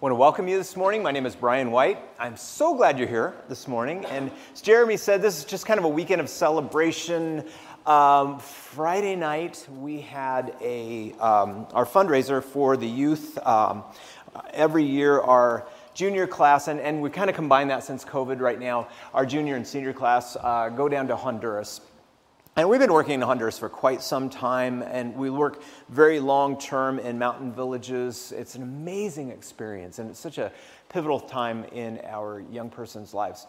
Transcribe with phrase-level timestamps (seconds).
[0.00, 1.02] want to welcome you this morning.
[1.02, 1.98] My name is Bryan White.
[2.18, 4.06] I'm so glad you're here this morning.
[4.06, 7.46] And as Jeremy said, this is just kind of a weekend of celebration.
[7.84, 13.36] Um, Friday night, we had a, um, our fundraiser for the youth.
[13.46, 13.84] Um,
[14.54, 18.58] every year, our junior class, and, and we kind of combine that since COVID right
[18.58, 21.82] now, our junior and senior class uh, go down to Honduras
[22.60, 26.58] and we've been working in Honduras for quite some time, and we work very long
[26.58, 28.34] term in mountain villages.
[28.36, 30.52] It's an amazing experience, and it's such a
[30.90, 33.46] pivotal time in our young person's lives.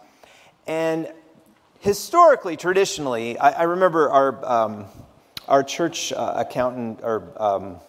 [0.66, 1.12] And
[1.82, 4.86] historically, traditionally, I, I remember our, um,
[5.46, 7.82] our church uh, accountant, or um,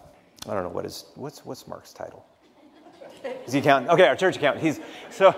[0.45, 2.25] I don't know what is, what's, what's Mark's title?
[3.47, 3.93] Is he accountant?
[3.93, 4.65] Okay, our church accountant.
[4.65, 5.33] He's, so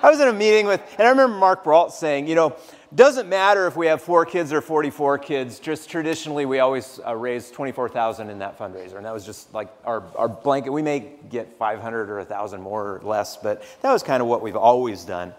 [0.00, 2.56] I was in a meeting with, and I remember Mark Brault saying, you know,
[2.94, 7.16] doesn't matter if we have four kids or 44 kids, just traditionally we always uh,
[7.16, 8.96] raise 24,000 in that fundraiser.
[8.96, 10.70] And that was just like our, our blanket.
[10.70, 14.40] We may get 500 or 1,000 more or less, but that was kind of what
[14.40, 15.34] we've always done.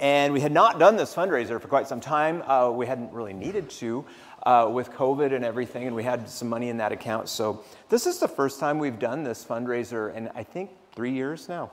[0.00, 2.42] And we had not done this fundraiser for quite some time.
[2.42, 4.04] Uh, we hadn't really needed to
[4.42, 7.28] uh, with COVID and everything, and we had some money in that account.
[7.28, 11.48] So this is the first time we've done this fundraiser in, I think, three years
[11.48, 11.70] now.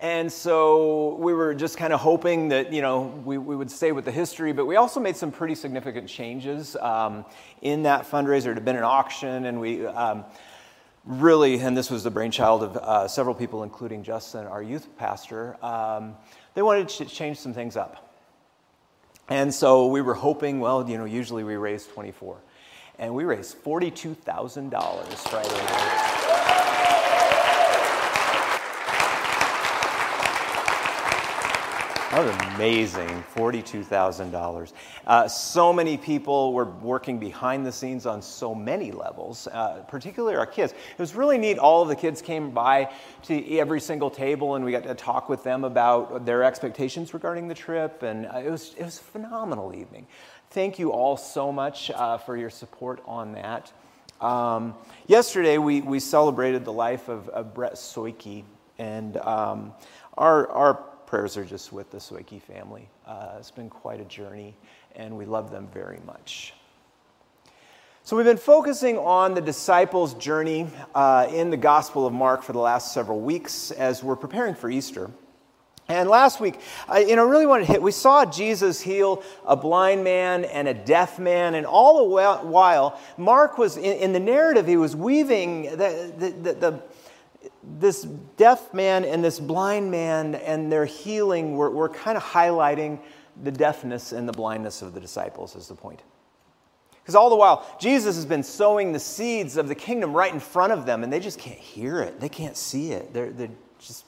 [0.00, 3.92] And so we were just kind of hoping that, you know, we, we would stay
[3.92, 7.24] with the history, but we also made some pretty significant changes um,
[7.62, 8.48] in that fundraiser.
[8.48, 10.24] It had been an auction, and we um,
[11.04, 15.56] really, and this was the brainchild of uh, several people, including Justin, our youth pastor,
[15.64, 16.16] um,
[16.54, 18.14] they wanted to change some things up.
[19.28, 22.36] And so we were hoping, well, you know, usually we raise 24.
[22.98, 26.23] And we raised $42,000 Friday night.
[32.14, 34.72] That was amazing, $42,000.
[35.04, 40.36] Uh, so many people were working behind the scenes on so many levels, uh, particularly
[40.36, 40.72] our kids.
[40.74, 41.58] It was really neat.
[41.58, 42.92] All of the kids came by
[43.24, 47.48] to every single table, and we got to talk with them about their expectations regarding
[47.48, 50.06] the trip, and uh, it, was, it was a phenomenal evening.
[50.50, 53.72] Thank you all so much uh, for your support on that.
[54.20, 54.74] Um,
[55.08, 58.44] yesterday, we, we celebrated the life of, of Brett Soike,
[58.78, 59.72] and um,
[60.16, 62.88] our, our prayers are just with the Soike family.
[63.06, 64.56] Uh, it's been quite a journey,
[64.96, 66.54] and we love them very much.
[68.02, 72.52] So, we've been focusing on the disciples' journey uh, in the Gospel of Mark for
[72.52, 75.08] the last several weeks as we're preparing for Easter.
[75.86, 76.58] And last week,
[76.88, 80.66] I you know, really wanted to hit, we saw Jesus heal a blind man and
[80.66, 84.96] a deaf man, and all the while, Mark was, in, in the narrative, he was
[84.96, 86.82] weaving the, the, the
[87.78, 88.02] this
[88.36, 92.98] deaf man and this blind man and their healing were, kind of highlighting
[93.42, 96.02] the deafness and the blindness of the disciples, is the point.
[97.02, 100.40] Because all the while, Jesus has been sowing the seeds of the kingdom right in
[100.40, 102.18] front of them, and they just can't hear it.
[102.18, 103.12] They can't see it.
[103.12, 104.04] They're, they're just.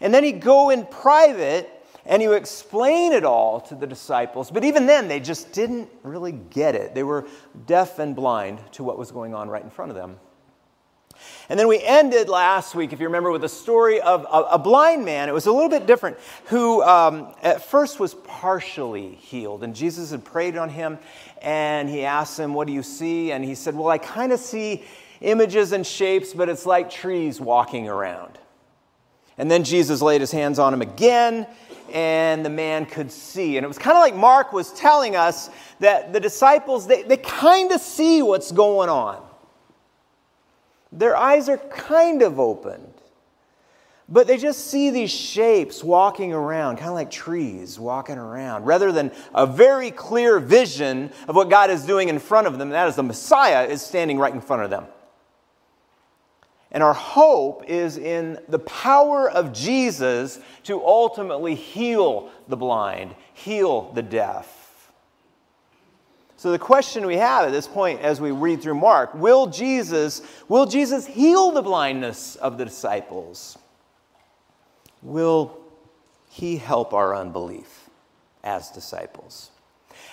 [0.00, 1.70] And then he'd go in private
[2.06, 4.50] and he would explain it all to the disciples.
[4.50, 6.94] But even then, they just didn't really get it.
[6.94, 7.26] They were
[7.66, 10.18] deaf and blind to what was going on right in front of them.
[11.48, 14.58] And then we ended last week, if you remember, with a story of a, a
[14.58, 15.28] blind man.
[15.28, 16.16] It was a little bit different,
[16.46, 19.62] who um, at first was partially healed.
[19.62, 20.98] And Jesus had prayed on him,
[21.42, 23.32] and he asked him, What do you see?
[23.32, 24.84] And he said, Well, I kind of see
[25.20, 28.38] images and shapes, but it's like trees walking around.
[29.36, 31.46] And then Jesus laid his hands on him again,
[31.92, 33.56] and the man could see.
[33.56, 35.50] And it was kind of like Mark was telling us
[35.80, 39.23] that the disciples, they, they kind of see what's going on.
[40.94, 42.92] Their eyes are kind of opened,
[44.08, 48.92] but they just see these shapes walking around, kind of like trees walking around, rather
[48.92, 52.70] than a very clear vision of what God is doing in front of them.
[52.70, 54.86] That is, the Messiah is standing right in front of them.
[56.70, 63.92] And our hope is in the power of Jesus to ultimately heal the blind, heal
[63.94, 64.63] the deaf.
[66.44, 70.20] So the question we have at this point as we read through Mark, will Jesus
[70.46, 73.56] will Jesus heal the blindness of the disciples?
[75.00, 75.58] Will
[76.28, 77.88] he help our unbelief
[78.42, 79.52] as disciples?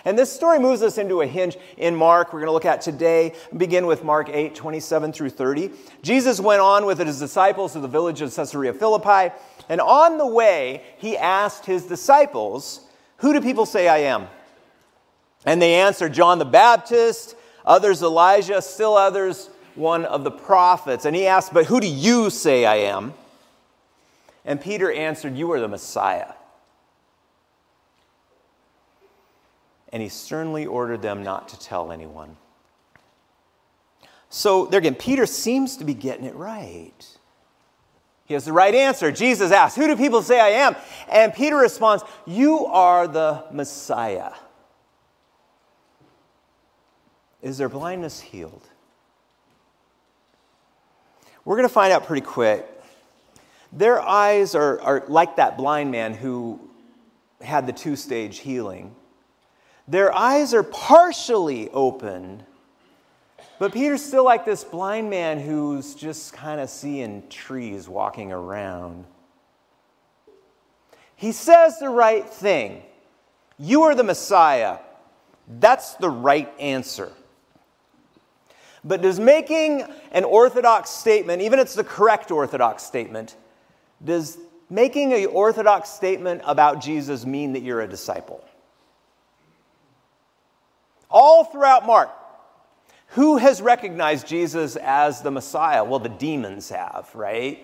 [0.06, 2.32] And this story moves us into a hinge in Mark.
[2.32, 3.36] We're going to look at today.
[3.50, 5.70] And begin with Mark 8, 27 through 30.
[6.02, 9.36] Jesus went on with his disciples to the village of Caesarea Philippi,
[9.68, 12.88] and on the way, he asked his disciples,
[13.18, 14.30] Who do people say I am?
[15.46, 17.36] And they answered John the Baptist,
[17.66, 21.06] others Elijah, still others one of the prophets.
[21.06, 23.14] And he asked, But who do you say I am?
[24.46, 26.34] And Peter answered, You are the Messiah.
[29.92, 32.38] And he sternly ordered them not to tell anyone.
[34.30, 37.06] So, there again, Peter seems to be getting it right.
[38.26, 39.12] He has the right answer.
[39.12, 40.78] Jesus asks, Who do people say I am?
[41.12, 44.32] And Peter responds, You are the Messiah.
[47.42, 48.68] Is their blindness healed?
[51.44, 52.68] We're going to find out pretty quick.
[53.74, 56.60] Their eyes are, are like that blind man who
[57.42, 58.96] had the two stage healing.
[59.88, 62.44] Their eyes are partially open,
[63.58, 69.06] but Peter's still like this blind man who's just kind of seeing trees walking around.
[71.16, 72.84] He says the right thing.
[73.58, 74.80] You are the Messiah.
[75.48, 77.12] That's the right answer.
[78.84, 83.36] But does making an orthodox statement, even if it's the correct orthodox statement,
[84.04, 84.38] does
[84.70, 88.44] making an orthodox statement about Jesus mean that you're a disciple?
[91.10, 92.10] All throughout Mark,
[93.08, 95.84] who has recognized Jesus as the Messiah?
[95.84, 97.62] Well, the demons have, right?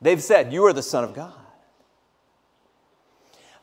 [0.00, 1.32] They've said, You are the Son of God.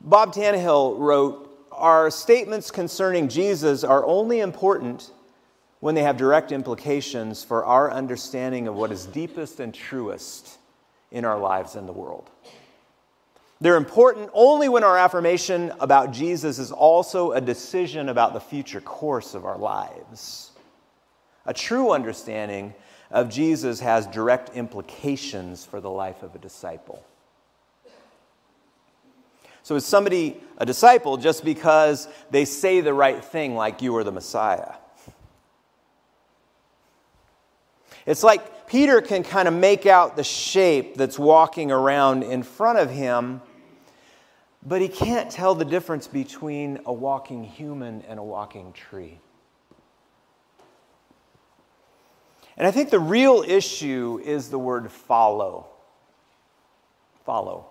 [0.01, 5.11] Bob Tannehill wrote, Our statements concerning Jesus are only important
[5.79, 10.57] when they have direct implications for our understanding of what is deepest and truest
[11.11, 12.29] in our lives and the world.
[13.61, 18.81] They're important only when our affirmation about Jesus is also a decision about the future
[18.81, 20.51] course of our lives.
[21.45, 22.73] A true understanding
[23.11, 27.03] of Jesus has direct implications for the life of a disciple.
[29.63, 34.03] So, is somebody a disciple just because they say the right thing, like you are
[34.03, 34.73] the Messiah?
[38.05, 42.79] It's like Peter can kind of make out the shape that's walking around in front
[42.79, 43.41] of him,
[44.65, 49.19] but he can't tell the difference between a walking human and a walking tree.
[52.57, 55.67] And I think the real issue is the word follow.
[57.25, 57.67] Follow.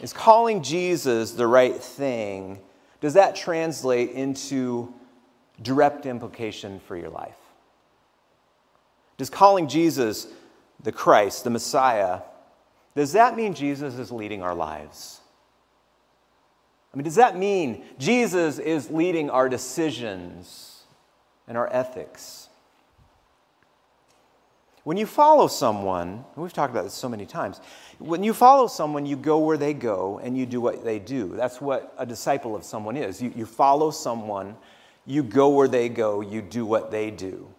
[0.00, 2.60] Is calling Jesus the right thing,
[3.00, 4.94] does that translate into
[5.60, 7.36] direct implication for your life?
[9.18, 10.28] Does calling Jesus
[10.82, 12.20] the Christ, the Messiah,
[12.96, 15.20] does that mean Jesus is leading our lives?
[16.92, 20.82] I mean, does that mean Jesus is leading our decisions
[21.46, 22.48] and our ethics?
[24.84, 27.60] When you follow someone, we've talked about this so many times,
[27.98, 31.34] when you follow someone, you go where they go and you do what they do.
[31.36, 33.20] That's what a disciple of someone is.
[33.20, 34.56] You, you follow someone,
[35.04, 37.52] you go where they go, you do what they do.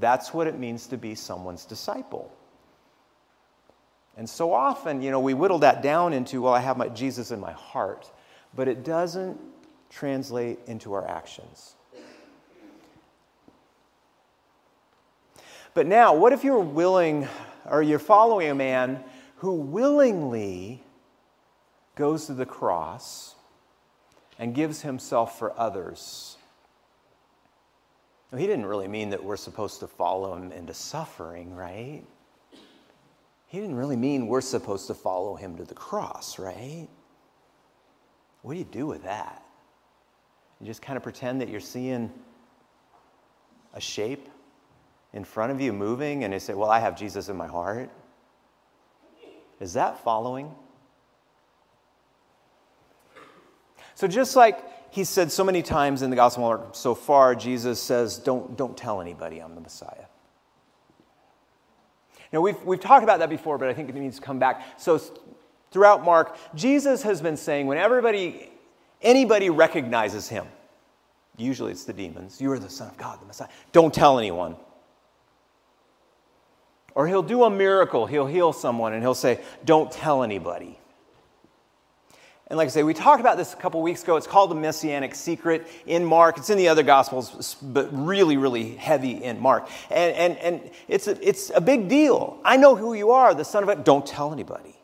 [0.00, 2.32] That's what it means to be someone's disciple.
[4.16, 7.30] And so often, you know, we whittle that down into, well, I have my Jesus
[7.30, 8.10] in my heart,
[8.54, 9.38] but it doesn't
[9.90, 11.74] translate into our actions.
[15.74, 17.28] But now, what if you're willing,
[17.64, 19.04] or you're following a man
[19.36, 20.82] who willingly
[21.94, 23.36] goes to the cross
[24.38, 26.37] and gives himself for others?
[28.36, 32.02] He didn't really mean that we're supposed to follow him into suffering, right?
[33.46, 36.88] He didn't really mean we're supposed to follow him to the cross, right?
[38.42, 39.42] What do you do with that?
[40.60, 42.12] You just kind of pretend that you're seeing
[43.72, 44.28] a shape
[45.14, 47.90] in front of you moving and you say, Well, I have Jesus in my heart.
[49.60, 50.54] Is that following?
[53.94, 54.58] So, just like
[54.90, 58.56] he said so many times in the Gospel of Mark so far, Jesus says, don't,
[58.56, 60.06] don't tell anybody I'm the Messiah.
[62.32, 64.62] Now, we've, we've talked about that before, but I think it needs to come back.
[64.78, 65.00] So,
[65.70, 68.50] throughout Mark, Jesus has been saying when everybody,
[69.00, 70.46] anybody recognizes him,
[71.36, 74.56] usually it's the demons, you are the Son of God, the Messiah, don't tell anyone.
[76.94, 80.78] Or he'll do a miracle, he'll heal someone, and he'll say, don't tell anybody.
[82.50, 84.16] And like I say, we talked about this a couple weeks ago.
[84.16, 86.38] It's called the Messianic Secret in Mark.
[86.38, 89.68] It's in the other Gospels, but really, really heavy in Mark.
[89.90, 92.40] And, and, and it's, a, it's a big deal.
[92.44, 93.84] I know who you are, the Son of God.
[93.84, 94.74] Don't tell anybody.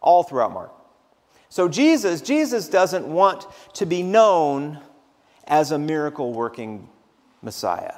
[0.00, 0.72] All throughout Mark.
[1.50, 4.80] So Jesus, Jesus doesn't want to be known
[5.46, 6.88] as a miracle working
[7.42, 7.94] Messiah.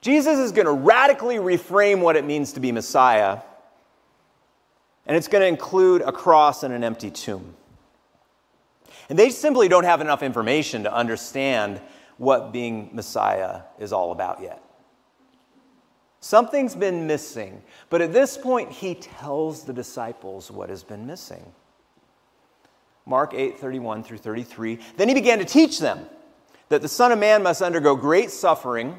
[0.00, 3.40] Jesus is going to radically reframe what it means to be Messiah
[5.06, 7.54] and it's going to include a cross and an empty tomb.
[9.08, 11.80] And they simply don't have enough information to understand
[12.18, 14.62] what being Messiah is all about yet.
[16.20, 21.44] Something's been missing, but at this point, he tells the disciples what has been missing.
[23.04, 24.78] Mark 8 31 through 33.
[24.96, 26.06] Then he began to teach them
[26.68, 28.98] that the Son of Man must undergo great suffering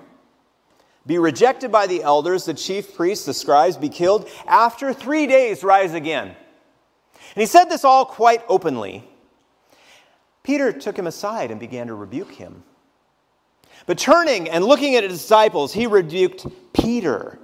[1.06, 5.64] be rejected by the elders, the chief priests, the scribes, be killed, after three days
[5.64, 6.28] rise again.
[6.28, 9.08] And he said this all quite openly.
[10.44, 12.64] Peter took him aside and began to rebuke him.
[13.86, 17.40] But turning and looking at his disciples, he rebuked Peter.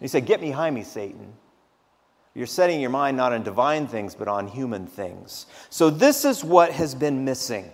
[0.00, 1.32] He said, Get behind me, Satan.
[2.34, 5.46] You're setting your mind not on divine things, but on human things.
[5.68, 7.70] So, this is what has been missing.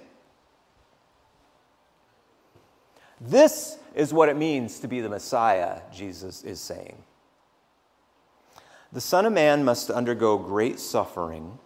[3.20, 7.02] This is what it means to be the Messiah, Jesus is saying.
[8.92, 11.58] The Son of Man must undergo great suffering,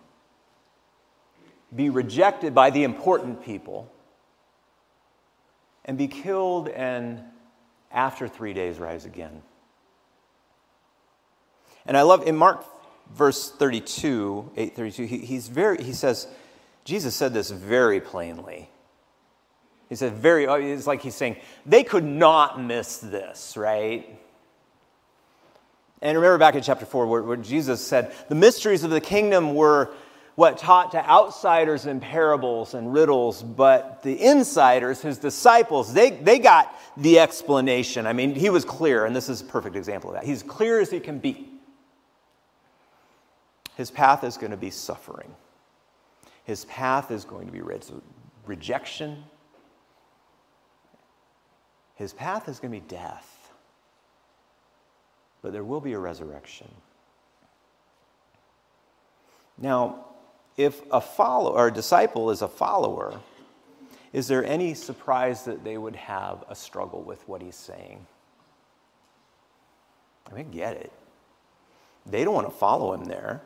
[1.75, 3.93] be rejected by the important people,
[5.85, 7.21] and be killed, and
[7.91, 9.43] after three days rise again.
[11.85, 12.65] And I love in Mark
[13.13, 16.29] verse 32, 832, he, he's very, he says,
[16.85, 18.71] Jesus said this very plainly.
[19.91, 24.09] He said, very, uh, it's like he's saying, they could not miss this, right?
[26.01, 29.55] And remember back in chapter 4 where, where Jesus said, the mysteries of the kingdom
[29.55, 29.93] were
[30.37, 36.39] what taught to outsiders in parables and riddles, but the insiders, his disciples, they, they
[36.39, 38.07] got the explanation.
[38.07, 40.25] I mean, he was clear, and this is a perfect example of that.
[40.25, 41.51] He's clear as he can be.
[43.77, 45.35] His path is going to be suffering.
[46.45, 47.61] His path is going to be
[48.47, 49.25] rejection.
[52.01, 53.51] His path is going to be death.
[55.43, 56.71] But there will be a resurrection.
[59.59, 60.07] Now,
[60.57, 63.21] if a follower or a disciple is a follower,
[64.15, 68.07] is there any surprise that they would have a struggle with what he's saying?
[70.33, 70.93] I mean, get it.
[72.07, 73.43] They don't want to follow him there.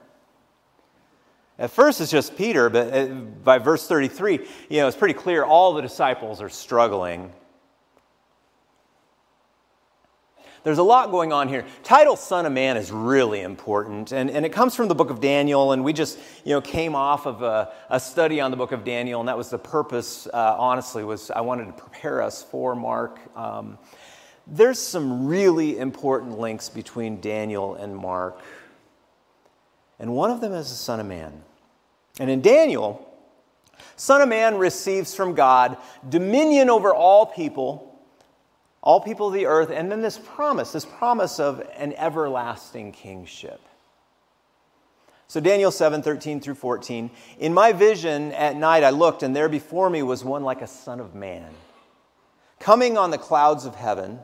[1.59, 5.43] At first, it's just Peter, but uh, by verse 33, you know, it's pretty clear
[5.43, 7.33] all the disciples are struggling.
[10.65, 11.65] There's a lot going on here.
[11.83, 15.21] Title Son of Man is really important, and, and it comes from the book of
[15.21, 18.73] Daniel, and we just, you know, came off of a, a study on the book
[18.73, 22.43] of Daniel, and that was the purpose, uh, honestly, was I wanted to prepare us
[22.43, 23.21] for Mark.
[23.37, 23.79] Um,
[24.47, 28.41] there's some really important links between Daniel and Mark
[29.99, 31.43] and one of them is the Son of Man.
[32.19, 33.11] And in Daniel,
[33.97, 35.77] Son of Man receives from God
[36.09, 37.94] dominion over all people,
[38.85, 43.61] all people of the earth, and then this promise, this promise of an everlasting kingship.
[45.27, 47.11] So, Daniel 7 13 through 14.
[47.39, 50.67] In my vision at night I looked, and there before me was one like a
[50.67, 51.51] son of man,
[52.61, 54.21] coming on the clouds of heaven.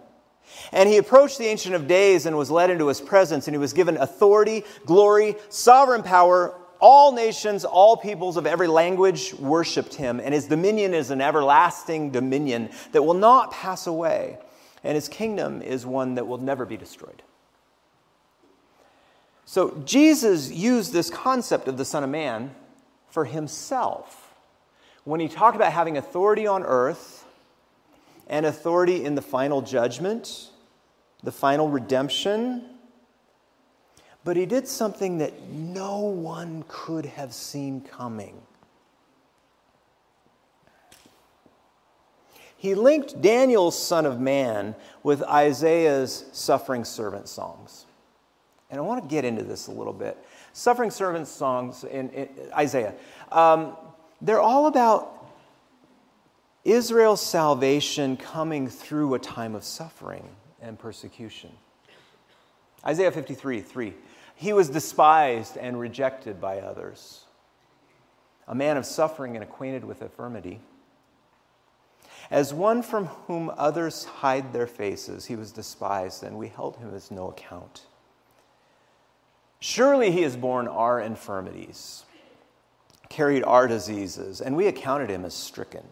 [0.72, 3.58] And he approached the Ancient of Days and was led into his presence, and he
[3.58, 6.54] was given authority, glory, sovereign power.
[6.80, 12.10] All nations, all peoples of every language worshiped him, and his dominion is an everlasting
[12.10, 14.38] dominion that will not pass away,
[14.82, 17.22] and his kingdom is one that will never be destroyed.
[19.44, 22.54] So Jesus used this concept of the Son of Man
[23.08, 24.34] for himself.
[25.04, 27.20] When he talked about having authority on earth,
[28.30, 30.50] and authority in the final judgment,
[31.22, 32.64] the final redemption.
[34.24, 38.40] But he did something that no one could have seen coming.
[42.60, 47.86] He linked Daniel's Son of Man with Isaiah's suffering servant songs.
[48.68, 50.22] And I want to get into this a little bit.
[50.52, 52.92] Suffering servant songs in, in Isaiah,
[53.32, 53.78] um,
[54.20, 55.32] they're all about
[56.62, 60.28] Israel's salvation coming through a time of suffering
[60.60, 61.52] and persecution.
[62.84, 63.94] Isaiah 53 3.
[64.34, 67.24] He was despised and rejected by others,
[68.46, 70.60] a man of suffering and acquainted with infirmity.
[72.30, 76.94] As one from whom others hide their faces, he was despised, and we held him
[76.94, 77.86] as no account.
[79.58, 82.04] Surely he has borne our infirmities,
[83.08, 85.84] carried our diseases, and we accounted him as stricken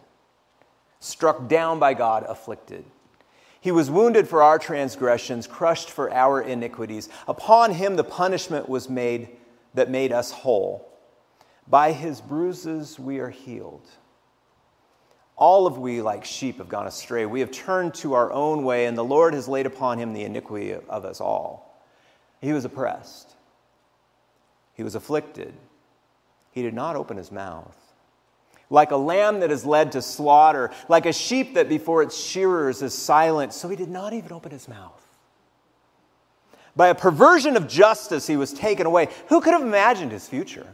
[1.00, 2.84] struck down by God, afflicted.
[3.60, 7.08] He was wounded for our transgressions, crushed for our iniquities.
[7.26, 9.28] Upon him the punishment was made
[9.74, 10.88] that made us whole.
[11.66, 13.86] By his bruises we are healed.
[15.38, 17.24] All of we, like sheep, have gone astray.
[17.24, 20.24] We have turned to our own way, and the Lord has laid upon him the
[20.24, 21.80] iniquity of us all.
[22.40, 23.34] He was oppressed,
[24.74, 25.54] he was afflicted.
[26.50, 27.76] He did not open his mouth
[28.70, 32.82] like a lamb that is led to slaughter, like a sheep that before its shearers
[32.82, 33.52] is silent.
[33.52, 35.02] So he did not even open his mouth.
[36.76, 39.08] By a perversion of justice, he was taken away.
[39.28, 40.66] Who could have imagined his future?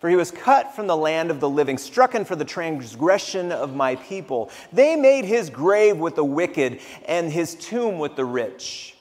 [0.00, 3.76] For he was cut from the land of the living, stricken for the transgression of
[3.76, 4.50] my people.
[4.72, 8.96] They made his grave with the wicked and his tomb with the rich.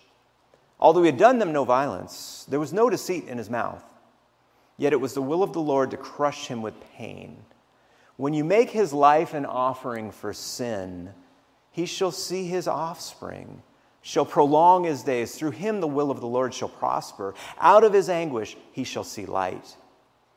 [0.77, 3.83] Although he had done them no violence, there was no deceit in his mouth.
[4.77, 7.37] Yet it was the will of the Lord to crush him with pain.
[8.17, 11.13] When you make his life an offering for sin,
[11.71, 13.63] he shall see his offspring,
[14.01, 15.35] shall prolong his days.
[15.35, 17.33] Through him the will of the Lord shall prosper.
[17.61, 19.77] Out of his anguish he shall see light.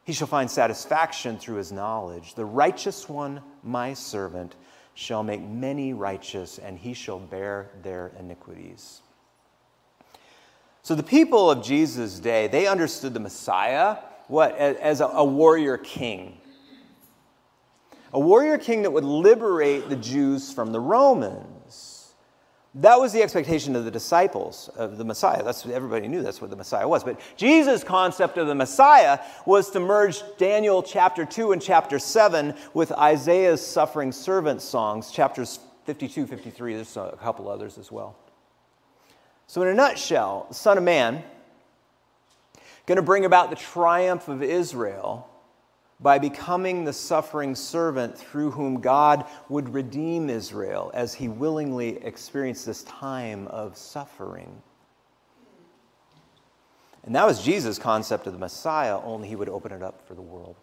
[0.04, 2.34] He shall find satisfaction through his knowledge.
[2.34, 4.56] The righteous one, my servant,
[4.94, 9.00] shall make many righteous, and he shall bear their iniquities.
[10.82, 16.38] So the people of Jesus' day, they understood the Messiah what as a, warrior king.
[18.12, 21.61] A warrior king that would liberate the Jews from the Romans.
[22.76, 25.42] That was the expectation of the disciples of the Messiah.
[25.42, 27.04] That's everybody knew that's what the Messiah was.
[27.04, 32.54] But Jesus' concept of the Messiah was to merge Daniel chapter 2 and chapter 7
[32.72, 36.74] with Isaiah's suffering servant songs, chapters 52, 53.
[36.76, 38.16] There's a couple others as well.
[39.46, 41.22] So, in a nutshell, the Son of Man
[42.86, 45.28] going to bring about the triumph of Israel
[46.02, 52.66] by becoming the suffering servant through whom God would redeem Israel as he willingly experienced
[52.66, 54.62] this time of suffering.
[57.04, 60.14] And that was Jesus' concept of the Messiah, only he would open it up for
[60.14, 60.56] the world.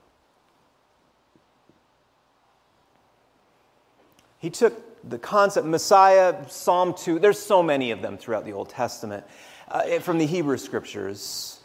[4.39, 4.73] He took
[5.07, 9.25] the concept, Messiah, Psalm 2, there's so many of them throughout the Old Testament,
[9.69, 11.59] uh, from the Hebrew scriptures,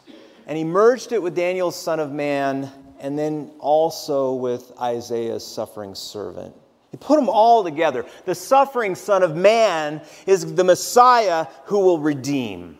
[0.45, 5.95] and he merged it with Daniel's Son of Man and then also with Isaiah's suffering
[5.95, 6.55] servant.
[6.91, 8.05] He put them all together.
[8.25, 12.77] The suffering Son of Man is the Messiah who will redeem.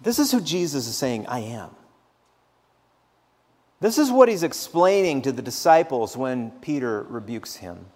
[0.00, 1.70] This is who Jesus is saying, I am.
[3.80, 7.86] This is what he's explaining to the disciples when Peter rebukes him.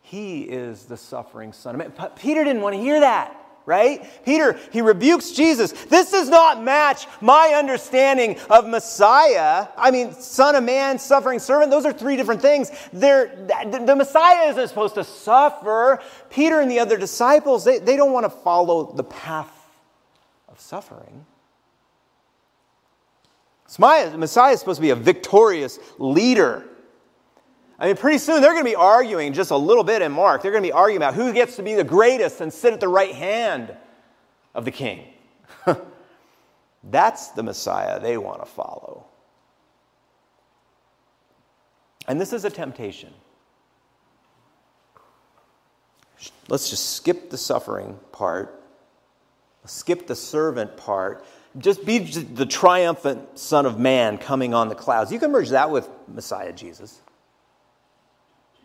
[0.00, 1.92] He is the suffering Son of Man.
[1.96, 4.04] But Peter didn't want to hear that right?
[4.24, 5.72] Peter, he rebukes Jesus.
[5.72, 9.68] This does not match my understanding of Messiah.
[9.76, 12.70] I mean, Son of Man, suffering servant, those are three different things.
[12.92, 16.00] They're, the Messiah isn't supposed to suffer.
[16.30, 19.52] Peter and the other disciples, they, they don't want to follow the path
[20.48, 21.24] of suffering.
[23.78, 26.68] Messiah is supposed to be a victorious leader.
[27.82, 30.40] I mean, pretty soon they're going to be arguing just a little bit in Mark.
[30.40, 32.78] They're going to be arguing about who gets to be the greatest and sit at
[32.78, 33.74] the right hand
[34.54, 35.04] of the king.
[36.84, 39.06] That's the Messiah they want to follow.
[42.06, 43.12] And this is a temptation.
[46.46, 48.62] Let's just skip the suffering part,
[49.64, 51.24] skip the servant part.
[51.58, 55.10] Just be the triumphant Son of Man coming on the clouds.
[55.10, 57.00] You can merge that with Messiah Jesus.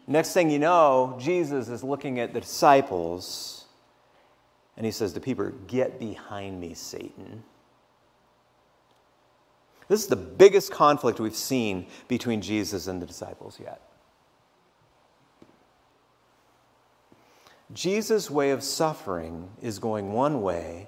[0.08, 3.58] Next thing you know, Jesus is looking at the disciples
[4.78, 7.43] and he says to Peter, Get behind me, Satan.
[9.89, 13.82] This is the biggest conflict we've seen between Jesus and the disciples yet.
[17.74, 20.88] Jesus' way of suffering is going one way,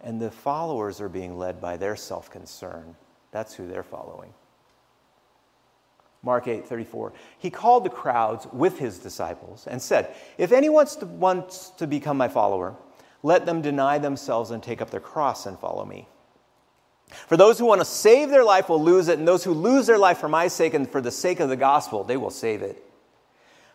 [0.00, 2.94] and the followers are being led by their self concern.
[3.32, 4.32] That's who they're following.
[6.24, 7.12] Mark 8, 34.
[7.38, 10.86] He called the crowds with his disciples and said, If anyone
[11.18, 12.74] wants to become my follower,
[13.22, 16.08] let them deny themselves and take up their cross and follow me.
[17.08, 19.86] For those who want to save their life will lose it, and those who lose
[19.86, 22.62] their life for my sake and for the sake of the gospel, they will save
[22.62, 22.82] it.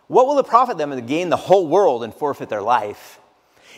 [0.07, 3.19] What will it profit them to gain the whole world and forfeit their life?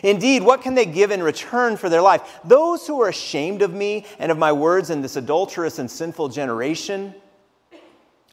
[0.02, 2.40] Indeed, what can they give in return for their life?
[2.42, 6.30] Those who are ashamed of me and of my words in this adulterous and sinful
[6.30, 7.14] generation,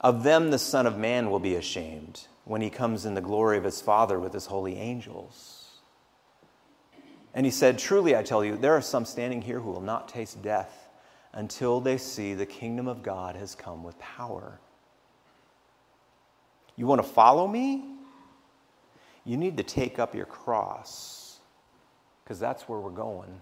[0.02, 3.58] of them the Son of Man will be ashamed when he comes in the glory
[3.58, 5.60] of his Father with his holy angels.
[7.34, 10.10] And he said, Truly, I tell you, there are some standing here who will not
[10.10, 10.90] taste death
[11.34, 14.60] until they see the kingdom of God has come with power.
[16.76, 17.84] You want to follow me?
[19.26, 21.40] You need to take up your cross,
[22.24, 23.42] because that's where we're going.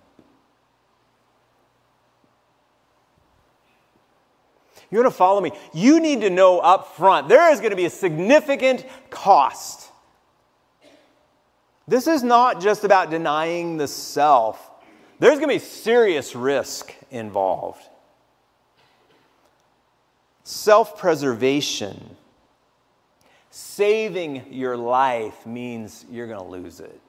[4.89, 5.51] You're going to follow me.
[5.73, 9.89] You need to know up front there is going to be a significant cost.
[11.87, 14.71] This is not just about denying the self,
[15.19, 17.81] there's going to be serious risk involved.
[20.43, 22.15] Self preservation,
[23.49, 27.01] saving your life means you're going to lose it.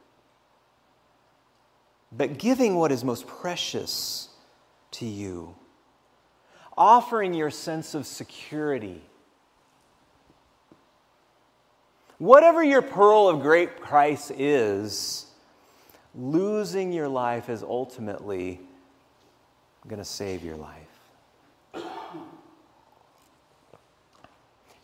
[2.11, 4.29] But giving what is most precious
[4.93, 5.55] to you
[6.79, 9.03] offering your sense of security.
[12.19, 15.27] Whatever your pearl of great price is,
[16.15, 18.61] losing your life is ultimately
[19.87, 20.88] going to save your life.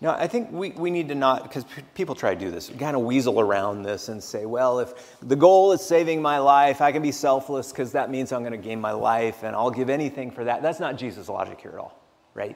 [0.04, 2.70] Now, I think we, we need to not, because p- people try to do this,
[2.78, 6.82] kind of weasel around this and say, well, if the goal is saving my life,
[6.82, 9.70] I can be selfless because that means I'm going to gain my life and I'll
[9.70, 10.60] give anything for that.
[10.60, 11.98] That's not Jesus' logic here at all,
[12.34, 12.54] right?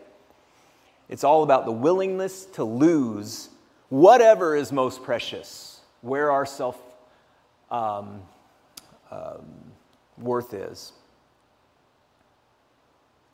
[1.09, 3.49] It's all about the willingness to lose
[3.89, 6.79] whatever is most precious, where our self
[7.71, 8.21] um,
[9.11, 9.47] um,
[10.19, 10.93] worth is,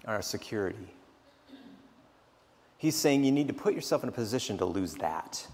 [0.05, 0.94] our security.
[2.85, 5.47] He's saying you need to put yourself in a position to lose that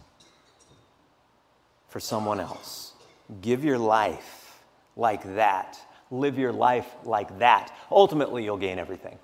[1.88, 2.94] for someone else.
[3.40, 4.58] Give your life
[4.96, 5.78] like that.
[6.10, 7.72] Live your life like that.
[7.88, 9.16] Ultimately, you'll gain everything.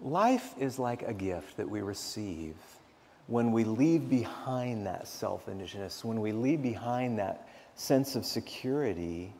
[0.00, 2.54] Life is like a gift that we receive
[3.26, 9.30] when we leave behind that selfishness, when we leave behind that sense of security.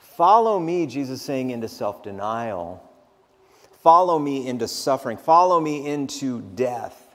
[0.00, 2.82] Follow me, Jesus saying, into self denial
[3.86, 7.14] Follow me into suffering, follow me into death,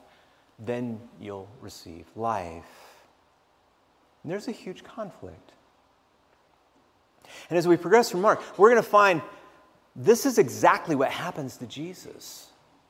[0.58, 2.64] then you'll receive life.
[4.22, 5.52] And there's a huge conflict.
[7.50, 9.20] And as we progress from Mark, we're going to find
[9.94, 12.48] this is exactly what happens to Jesus.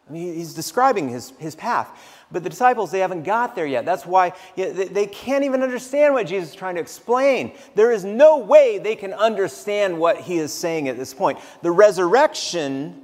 [0.08, 1.88] I mean, he's describing his, his path.
[2.30, 3.84] But the disciples, they haven't got there yet.
[3.84, 7.56] That's why they can't even understand what Jesus is trying to explain.
[7.74, 11.40] There is no way they can understand what he is saying at this point.
[11.62, 13.01] The resurrection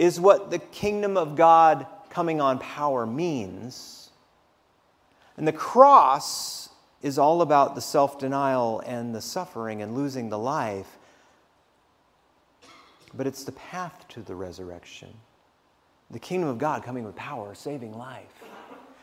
[0.00, 4.08] is what the kingdom of God coming on power means.
[5.36, 6.70] And the cross
[7.02, 10.96] is all about the self denial and the suffering and losing the life.
[13.12, 15.12] But it's the path to the resurrection.
[16.10, 18.42] The kingdom of God coming with power, saving life.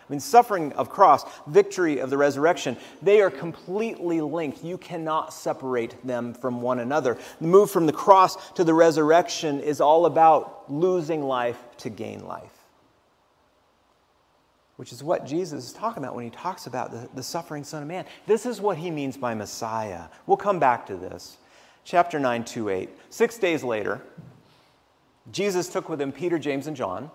[0.08, 4.64] I mean, suffering of cross, victory of the resurrection, they are completely linked.
[4.64, 7.18] You cannot separate them from one another.
[7.42, 12.26] The move from the cross to the resurrection is all about losing life to gain
[12.26, 12.54] life,
[14.78, 17.82] which is what Jesus is talking about when he talks about the, the suffering Son
[17.82, 18.06] of Man.
[18.28, 20.06] This is what he means by Messiah.
[20.26, 21.38] We'll come back to this.
[21.84, 22.90] Chapter 9, 2 8.
[23.10, 24.02] Six days later,
[25.34, 27.12] Jesus took with him Peter, James, and John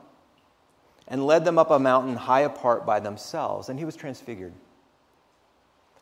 [1.13, 4.55] and led them up a mountain high apart by themselves, and he was transfigured.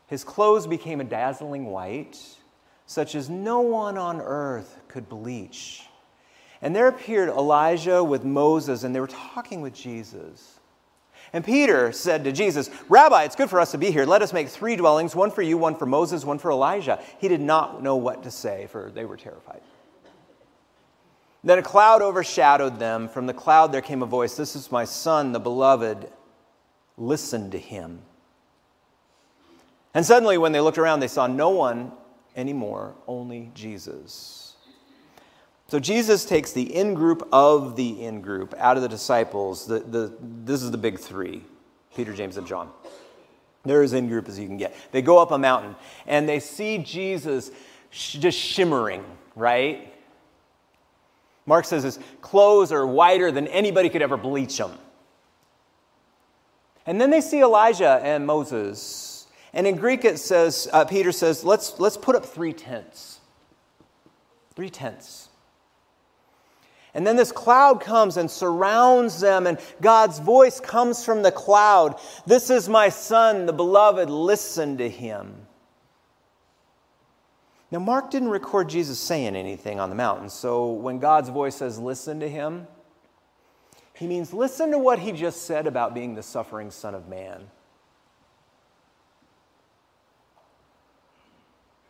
[0.07, 2.17] His clothes became a dazzling white,
[2.85, 5.83] such as no one on earth could bleach.
[6.61, 10.61] And there appeared Elijah with Moses, and they were talking with Jesus.
[11.33, 14.05] And Peter said to Jesus, Rabbi, it's good for us to be here.
[14.05, 17.01] Let us make three dwellings one for you, one for Moses, one for Elijah.
[17.19, 19.61] He did not know what to say, for they were terrified.
[21.43, 23.07] Then a cloud overshadowed them.
[23.07, 26.09] From the cloud there came a voice This is my son, the beloved.
[26.97, 28.01] Listen to him.
[29.93, 31.91] And suddenly, when they looked around, they saw no one
[32.35, 34.55] anymore, only Jesus.
[35.67, 39.65] So Jesus takes the in group of the in group out of the disciples.
[39.65, 41.43] The, the, this is the big three
[41.95, 42.69] Peter, James, and John.
[43.63, 44.75] They're as in group as you can get.
[44.91, 45.75] They go up a mountain
[46.07, 47.51] and they see Jesus
[47.89, 49.03] sh- just shimmering,
[49.35, 49.90] right?
[51.45, 54.77] Mark says his clothes are whiter than anybody could ever bleach them.
[56.85, 59.27] And then they see Elijah and Moses.
[59.53, 63.19] And in Greek, it says, uh, Peter says, let's, let's put up three tents.
[64.55, 65.29] Three tents.
[66.93, 71.99] And then this cloud comes and surrounds them, and God's voice comes from the cloud
[72.25, 75.47] This is my son, the beloved, listen to him.
[77.71, 81.79] Now, Mark didn't record Jesus saying anything on the mountain, so when God's voice says,
[81.79, 82.67] listen to him,
[83.95, 87.47] he means listen to what he just said about being the suffering Son of Man.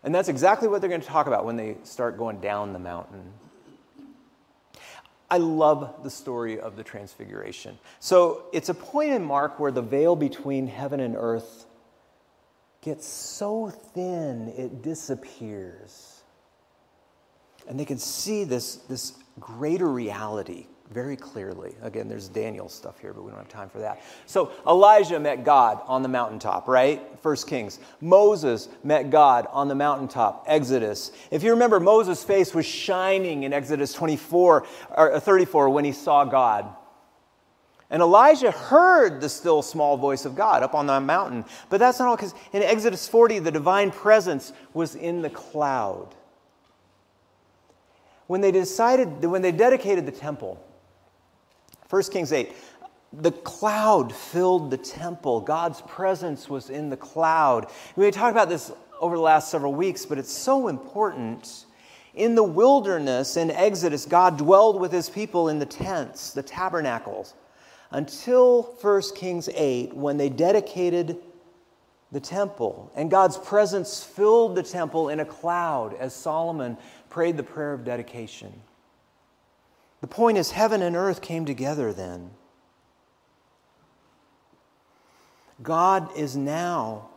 [0.03, 2.79] And that's exactly what they're going to talk about when they start going down the
[2.79, 3.33] mountain.
[5.29, 7.77] I love the story of the Transfiguration.
[7.99, 11.65] So it's a point in Mark where the veil between heaven and earth
[12.81, 16.23] gets so thin it disappears.
[17.67, 21.73] And they can see this, this greater reality very clearly.
[21.81, 24.01] Again, there's Daniel stuff here, but we don't have time for that.
[24.25, 27.01] So Elijah met God on the mountaintop, right?
[27.21, 27.79] First Kings.
[28.01, 31.13] Moses met God on the mountaintop, Exodus.
[31.31, 34.65] If you remember, Moses' face was shining in Exodus 24
[34.97, 36.75] or 34 when he saw God.
[37.91, 41.45] And Elijah heard the still small voice of God up on the mountain.
[41.69, 46.15] But that's not all, because in Exodus 40, the divine presence was in the cloud.
[48.31, 50.57] when they decided, when they dedicated the temple,
[51.89, 52.53] 1 Kings 8,
[53.11, 55.41] the cloud filled the temple.
[55.41, 57.69] God's presence was in the cloud.
[57.97, 61.65] We talked about this over the last several weeks, but it's so important.
[62.13, 67.33] In the wilderness in Exodus, God dwelled with his people in the tents, the tabernacles,
[67.91, 71.17] until 1 Kings 8, when they dedicated
[72.11, 72.91] the temple.
[72.95, 76.77] And God's presence filled the temple in a cloud as Solomon
[77.09, 78.53] prayed the prayer of dedication.
[80.01, 82.31] The point is, heaven and earth came together then.
[85.61, 87.09] God is now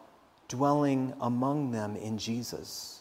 [0.48, 3.00] dwelling among them in Jesus.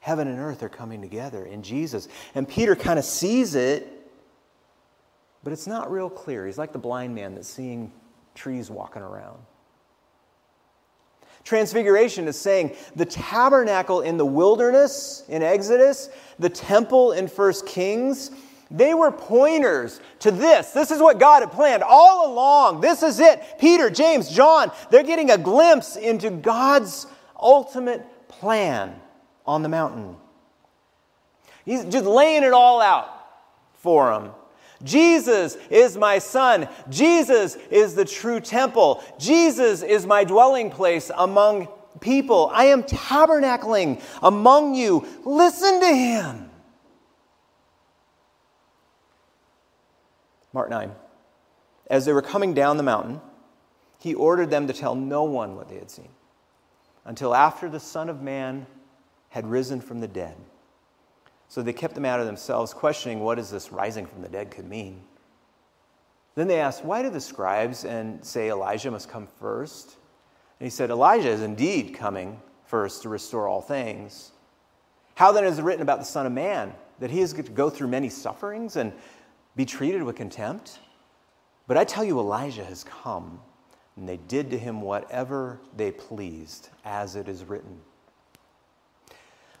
[0.00, 2.08] Heaven and earth are coming together in Jesus.
[2.34, 3.99] And Peter kind of sees it,
[5.42, 6.46] but it's not real clear.
[6.46, 7.92] He's like the blind man that's seeing
[8.34, 9.38] trees walking around.
[11.44, 18.30] Transfiguration is saying the tabernacle in the wilderness in Exodus, the temple in First Kings,
[18.70, 20.70] they were pointers to this.
[20.70, 22.80] This is what God had planned all along.
[22.80, 23.42] This is it.
[23.58, 27.06] Peter, James, John, they're getting a glimpse into God's
[27.40, 28.94] ultimate plan
[29.44, 30.16] on the mountain.
[31.64, 33.08] He's just laying it all out
[33.74, 34.32] for them.
[34.82, 36.68] Jesus is my son.
[36.88, 39.02] Jesus is the true temple.
[39.18, 41.68] Jesus is my dwelling place among
[42.00, 42.50] people.
[42.52, 45.06] I am tabernacling among you.
[45.24, 46.50] Listen to him.
[50.52, 50.92] Mark 9.
[51.88, 53.20] As they were coming down the mountain,
[53.98, 56.08] he ordered them to tell no one what they had seen
[57.04, 58.66] until after the Son of Man
[59.28, 60.36] had risen from the dead.
[61.50, 64.52] So they kept them out of themselves, questioning what is this rising from the dead
[64.52, 65.02] could mean.
[66.36, 69.96] Then they asked, Why do the scribes and say Elijah must come first?
[70.60, 74.30] And he said, Elijah is indeed coming first to restore all things.
[75.16, 76.72] How then is it written about the Son of Man?
[77.00, 78.92] That he is to go through many sufferings and
[79.56, 80.78] be treated with contempt?
[81.66, 83.40] But I tell you, Elijah has come,
[83.96, 87.80] and they did to him whatever they pleased, as it is written.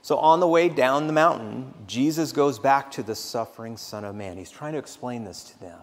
[0.02, 4.14] So, on the way down the mountain, Jesus goes back to the suffering Son of
[4.14, 4.38] Man.
[4.38, 5.80] He's trying to explain this to them.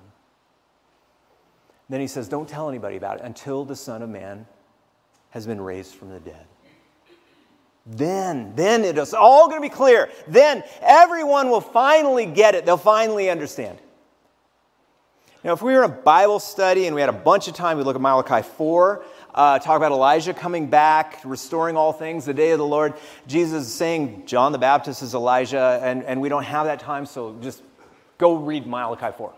[1.89, 4.47] Then he says, Don't tell anybody about it until the Son of Man
[5.29, 6.45] has been raised from the dead.
[7.85, 10.09] Then, then it is all going to be clear.
[10.27, 12.65] Then everyone will finally get it.
[12.65, 13.77] They'll finally understand.
[15.43, 17.77] Now, if we were in a Bible study and we had a bunch of time,
[17.77, 19.05] we'd look at Malachi 4,
[19.37, 22.95] uh, talk about Elijah coming back, restoring all things, the day of the Lord.
[23.27, 27.05] Jesus is saying John the Baptist is Elijah, and, and we don't have that time,
[27.05, 27.61] so just
[28.17, 29.33] go read Malachi 4.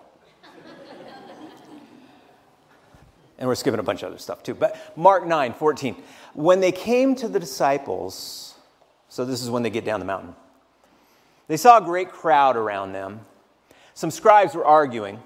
[3.38, 4.54] and we're skipping a bunch of other stuff too.
[4.54, 5.98] But Mark 9, 14.
[6.34, 8.56] When they came to the disciples,
[9.10, 10.34] so this is when they get down the mountain,
[11.50, 13.20] they saw a great crowd around them.
[13.96, 15.22] Some scribes were arguing.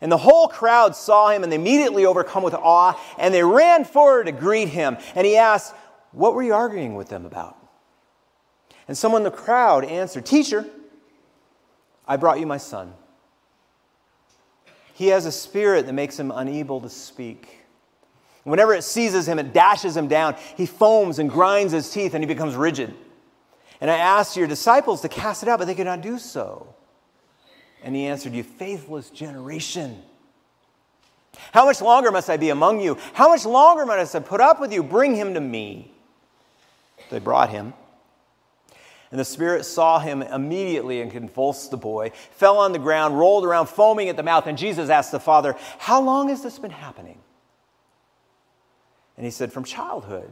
[0.00, 3.84] And the whole crowd saw him and they immediately overcome with awe and they ran
[3.84, 4.96] forward to greet him.
[5.14, 5.74] And he asked,
[6.12, 7.56] What were you arguing with them about?
[8.88, 10.66] And someone in the crowd answered, Teacher,
[12.08, 12.94] I brought you my son.
[14.94, 17.60] He has a spirit that makes him unable to speak.
[18.44, 20.34] Whenever it seizes him, it dashes him down.
[20.56, 22.94] He foams and grinds his teeth and he becomes rigid.
[23.80, 26.74] And I asked your disciples to cast it out, but they could not do so.
[27.82, 30.02] And he answered, You faithless generation.
[31.52, 32.98] How much longer must I be among you?
[33.14, 34.82] How much longer must I put up with you?
[34.82, 35.92] Bring him to me.
[37.10, 37.72] They brought him.
[39.10, 43.44] And the Spirit saw him immediately and convulsed the boy, fell on the ground, rolled
[43.44, 44.46] around, foaming at the mouth.
[44.46, 47.18] And Jesus asked the father, How long has this been happening?
[49.16, 50.30] And he said, From childhood.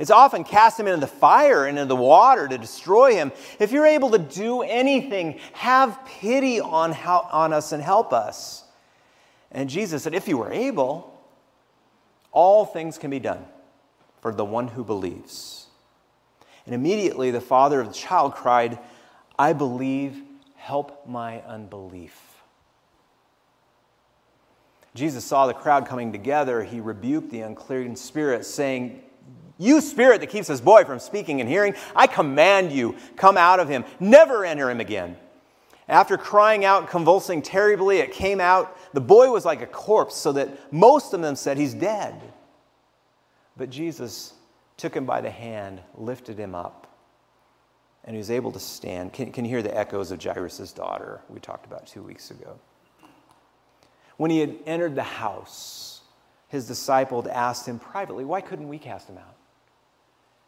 [0.00, 3.32] It's often cast him into the fire and into the water to destroy him.
[3.58, 8.64] If you're able to do anything, have pity on, how, on us and help us.
[9.52, 11.22] And Jesus said, If you were able,
[12.32, 13.44] all things can be done
[14.22, 15.66] for the one who believes.
[16.64, 18.78] And immediately the father of the child cried,
[19.38, 20.22] I believe,
[20.56, 22.18] help my unbelief.
[24.94, 26.64] Jesus saw the crowd coming together.
[26.64, 29.02] He rebuked the unclean spirit, saying,
[29.60, 33.60] you spirit that keeps this boy from speaking and hearing, I command you, come out
[33.60, 33.84] of him.
[34.00, 35.18] Never enter him again.
[35.86, 38.74] After crying out, convulsing terribly, it came out.
[38.94, 42.14] The boy was like a corpse, so that most of them said, He's dead.
[43.56, 44.32] But Jesus
[44.78, 46.86] took him by the hand, lifted him up,
[48.04, 49.12] and he was able to stand.
[49.12, 52.58] Can, can you hear the echoes of Jairus' daughter we talked about two weeks ago?
[54.16, 56.00] When he had entered the house,
[56.48, 59.36] his disciple asked him privately, Why couldn't we cast him out?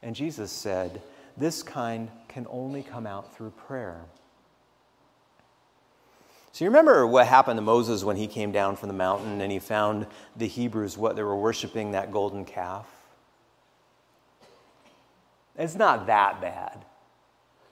[0.03, 1.03] And Jesus said,
[1.37, 4.05] This kind can only come out through prayer.
[6.53, 9.51] So you remember what happened to Moses when he came down from the mountain and
[9.51, 12.87] he found the Hebrews what they were worshiping that golden calf?
[15.57, 16.85] It's not that bad.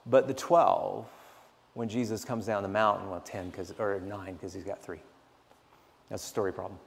[0.07, 1.05] But the 12,
[1.75, 4.99] when Jesus comes down the mountain, well, 10 cause, or 9 because he's got three.
[6.09, 6.79] That's a story problem.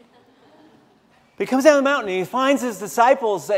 [1.38, 3.48] he comes down the mountain and he finds his disciples.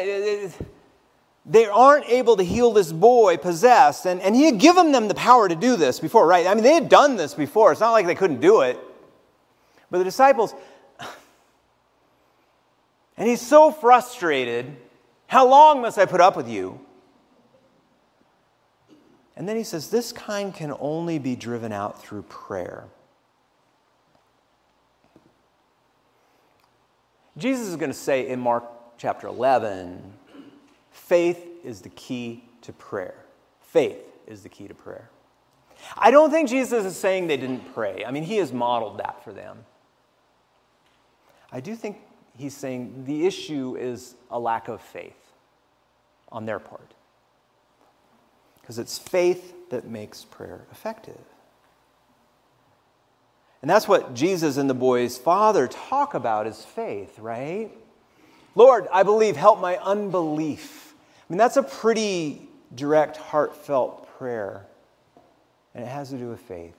[1.46, 4.06] They aren't able to heal this boy possessed.
[4.06, 6.46] And, and he had given them the power to do this before, right?
[6.46, 7.72] I mean, they had done this before.
[7.72, 8.78] It's not like they couldn't do it.
[9.90, 10.54] But the disciples,
[13.16, 14.74] and he's so frustrated.
[15.26, 16.80] How long must I put up with you?
[19.36, 22.84] And then he says, This kind can only be driven out through prayer.
[27.36, 28.64] Jesus is going to say in Mark
[28.96, 30.14] chapter 11,
[31.06, 33.14] faith is the key to prayer.
[33.60, 35.10] Faith is the key to prayer.
[35.96, 38.04] I don't think Jesus is saying they didn't pray.
[38.06, 39.64] I mean, he has modeled that for them.
[41.52, 41.98] I do think
[42.36, 45.32] he's saying the issue is a lack of faith
[46.32, 46.94] on their part.
[48.60, 51.20] Because it's faith that makes prayer effective.
[53.60, 57.70] And that's what Jesus and the boy's father talk about is faith, right?
[58.54, 60.93] Lord, I believe, help my unbelief.
[61.28, 64.66] I mean, that's a pretty direct, heartfelt prayer.
[65.74, 66.76] And it has to do with faith.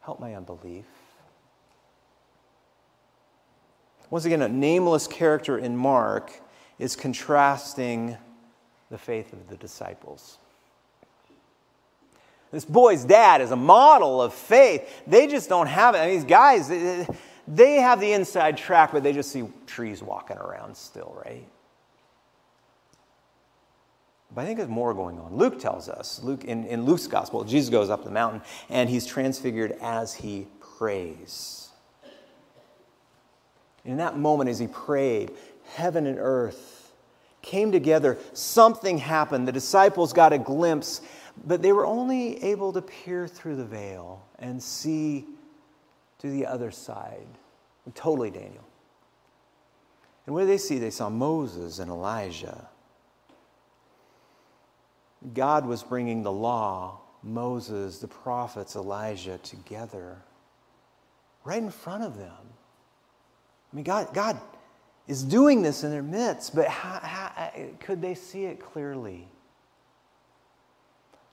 [0.00, 0.84] Help my unbelief.
[4.10, 6.32] Once again, a nameless character in Mark
[6.78, 8.16] is contrasting
[8.90, 10.38] the faith of the disciples.
[12.50, 15.02] This boy's dad is a model of faith.
[15.06, 15.98] They just don't have it.
[15.98, 16.68] I mean, these guys,
[17.46, 21.46] they have the inside track, but they just see trees walking around still, right?
[24.34, 25.36] But I think there's more going on.
[25.36, 29.04] Luke tells us, Luke in, in Luke's gospel, Jesus goes up the mountain and he's
[29.04, 30.46] transfigured as he
[30.78, 31.70] prays.
[33.84, 35.32] In that moment, as he prayed,
[35.74, 36.92] heaven and earth
[37.42, 38.18] came together.
[38.32, 39.48] Something happened.
[39.48, 41.00] The disciples got a glimpse,
[41.44, 45.24] but they were only able to peer through the veil and see
[46.18, 47.26] to the other side.
[47.94, 48.64] Totally Daniel.
[50.26, 50.78] And what did they see?
[50.78, 52.68] They saw Moses and Elijah.
[55.34, 60.18] God was bringing the law, Moses, the prophets, Elijah together
[61.44, 62.30] right in front of them.
[63.72, 64.40] I mean, God, God
[65.06, 69.28] is doing this in their midst, but how, how, could they see it clearly?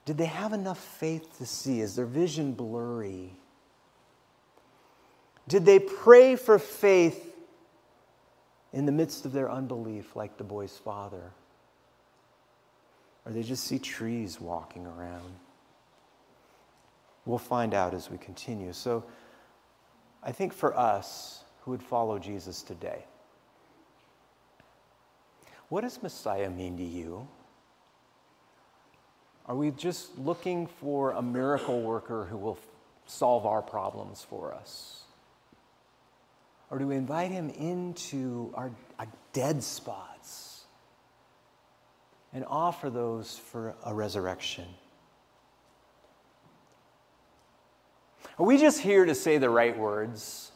[0.04, 1.80] Did they have enough faith to see?
[1.80, 3.34] Is their vision blurry?
[5.48, 7.34] Did they pray for faith
[8.72, 11.32] in the midst of their unbelief, like the boy's father?
[13.28, 15.34] Or they just see trees walking around?
[17.26, 18.72] We'll find out as we continue.
[18.72, 19.04] So
[20.22, 23.04] I think for us who would follow Jesus today,
[25.68, 27.28] what does Messiah mean to you?
[29.44, 32.58] Are we just looking for a miracle worker who will
[33.04, 35.02] solve our problems for us?
[36.70, 40.47] Or do we invite him into our, our dead spots
[42.32, 44.66] and offer those for a resurrection?
[48.38, 50.52] Are we just here to say the right words?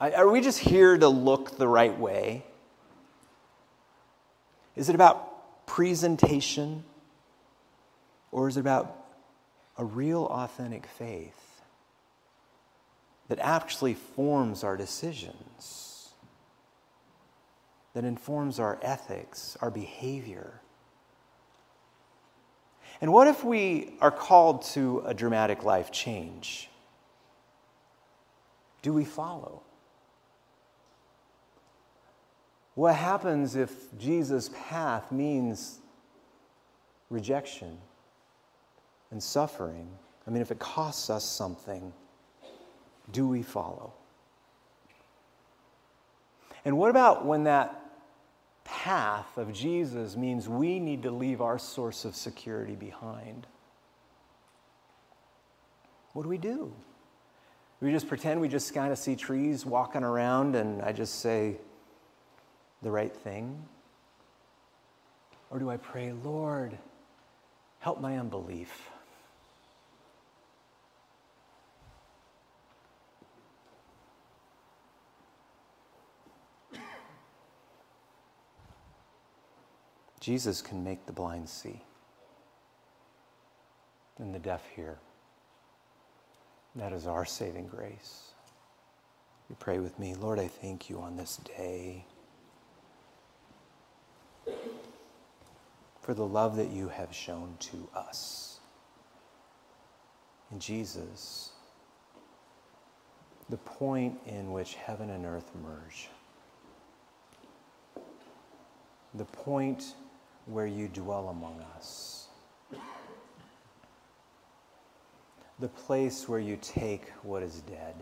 [0.00, 2.44] Are we just here to look the right way?
[4.74, 6.84] Is it about presentation?
[8.32, 8.96] Or is it about
[9.76, 11.50] a real, authentic faith?
[13.30, 16.08] that actually forms our decisions,
[17.94, 20.60] that informs our ethics, our behavior.
[23.00, 26.68] And what if we are called to a dramatic life change?
[28.82, 29.62] Do we follow?
[32.74, 35.78] What happens if Jesus' path means
[37.08, 37.78] rejection
[39.10, 39.88] and suffering?
[40.26, 41.92] I mean, if it costs us something
[43.12, 43.92] do we follow?
[46.64, 47.89] And what about when that
[48.70, 53.46] path of Jesus means we need to leave our source of security behind?
[56.12, 56.72] What do we do?
[57.80, 61.56] We just pretend we just kind of see trees walking around and I just say
[62.82, 63.62] the right thing?
[65.50, 66.78] Or do I pray, Lord,
[67.80, 68.89] help my unbelief?
[80.20, 81.82] Jesus can make the blind see
[84.18, 84.98] and the deaf hear.
[86.76, 88.32] That is our saving grace.
[89.48, 90.14] You pray with me.
[90.14, 92.04] Lord, I thank you on this day
[96.02, 98.60] for the love that you have shown to us.
[100.52, 101.50] In Jesus,
[103.48, 106.08] the point in which heaven and earth merge,
[109.14, 109.94] the point
[110.50, 112.26] where you dwell among us,
[115.60, 117.94] the place where you take what is dead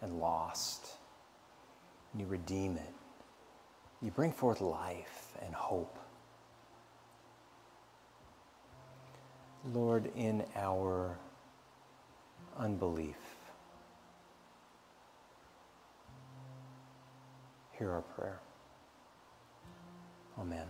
[0.00, 0.86] and lost,
[2.12, 2.94] and you redeem it.
[4.00, 5.98] You bring forth life and hope.
[9.72, 11.18] Lord, in our
[12.56, 13.16] unbelief,
[17.72, 18.40] hear our prayer.
[20.38, 20.66] Amen.